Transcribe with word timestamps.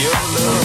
your 0.00 0.12
loving. 0.12 0.59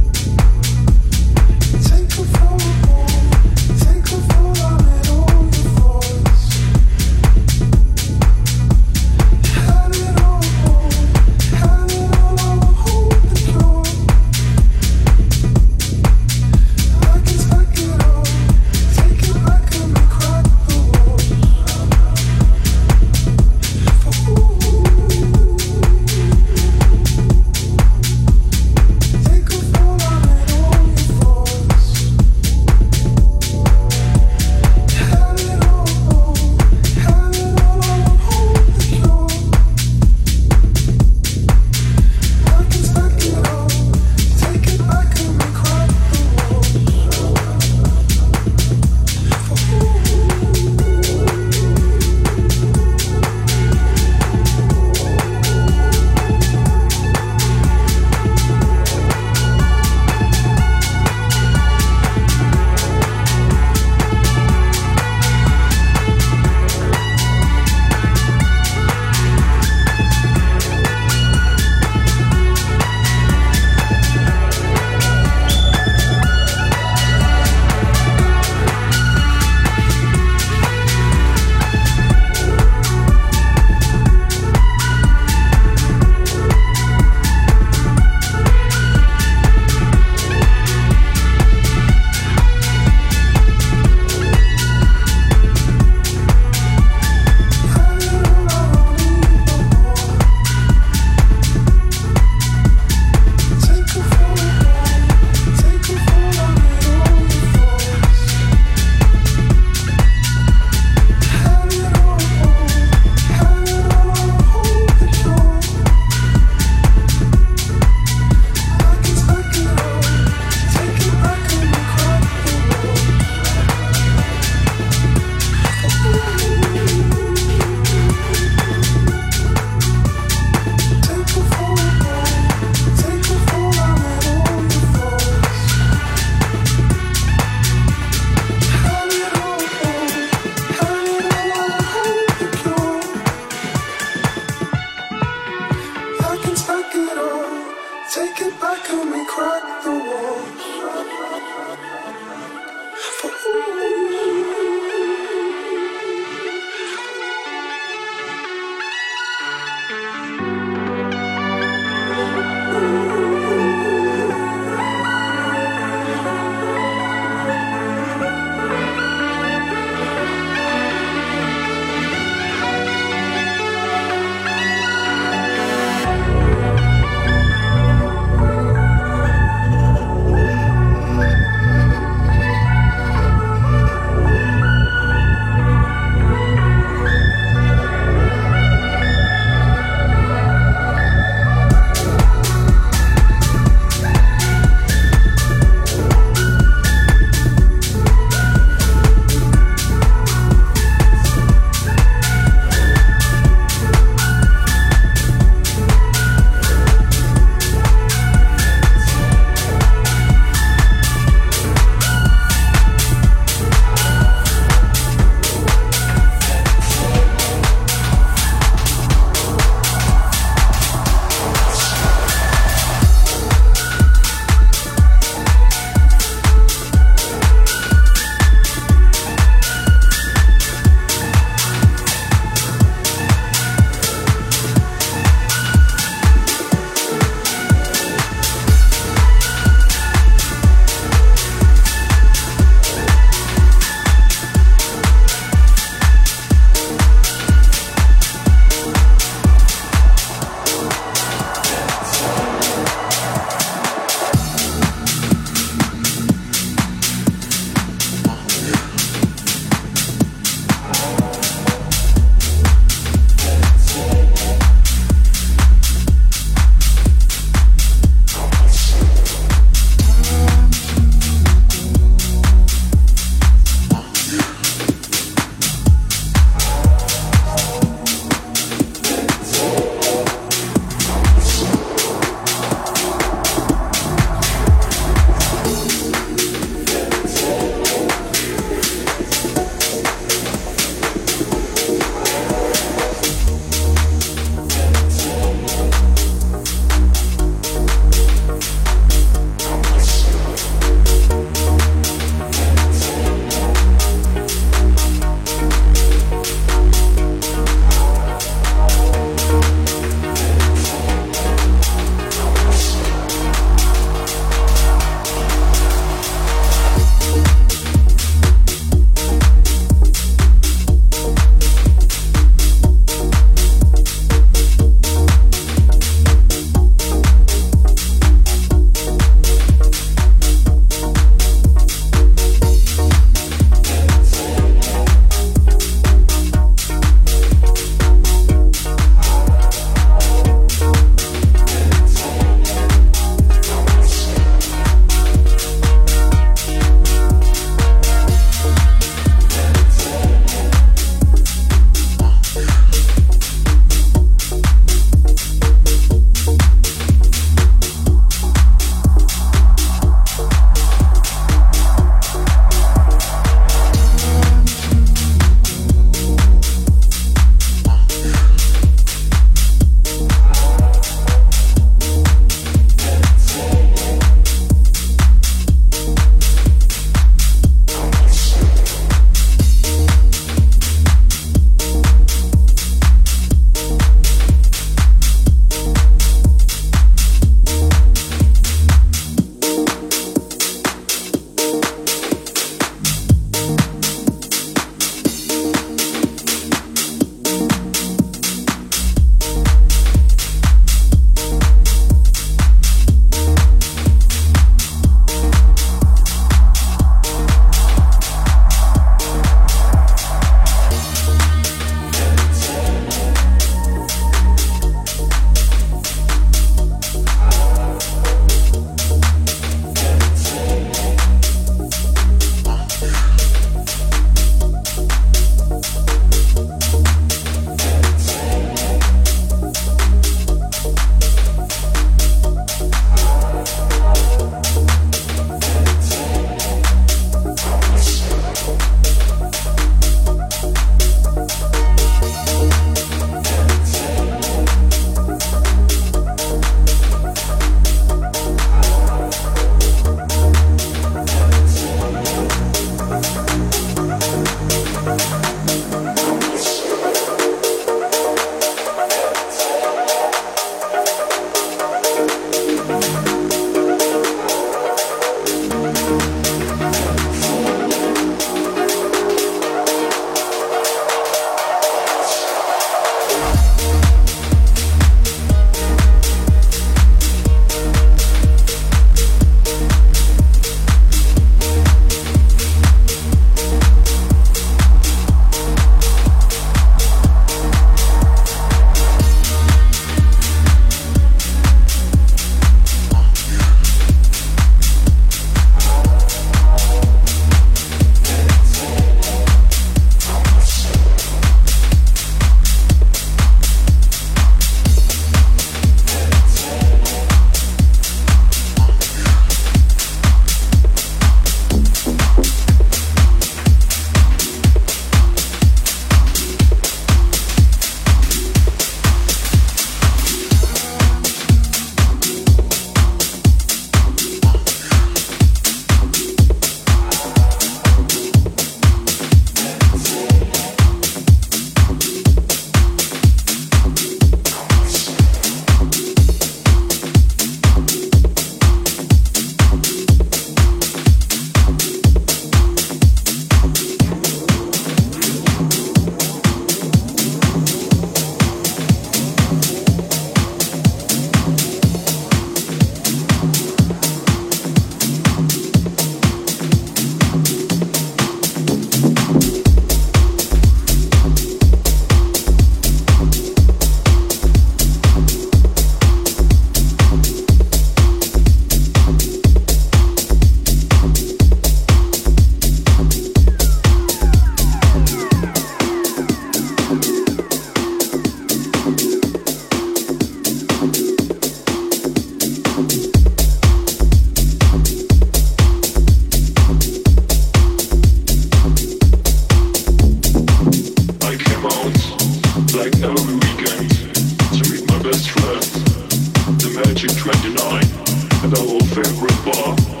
favorite 598.91 599.45
bar. 599.45 600.00